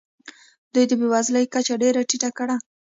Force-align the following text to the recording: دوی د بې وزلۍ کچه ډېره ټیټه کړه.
دوی 0.73 0.85
د 0.87 0.91
بې 0.99 1.07
وزلۍ 1.13 1.45
کچه 1.53 1.73
ډېره 1.83 2.01
ټیټه 2.09 2.29
کړه. 2.37 2.55